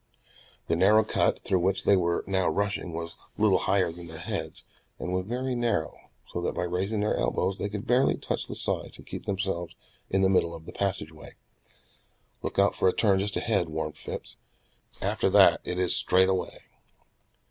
[0.65, 4.63] The narrow cut through which they were now rushing was little higher than their heads,
[4.97, 8.55] and was very narrow, so that by raising their elbows they could barely touch the
[8.55, 9.75] sides and keep themselves
[10.09, 11.35] in the middle of the passage way.
[12.41, 14.37] "Look out for a turn just ahead," warned Phipps.
[15.03, 16.57] "After that it is straight away."